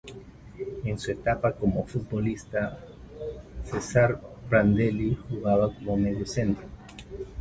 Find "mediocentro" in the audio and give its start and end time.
5.95-6.65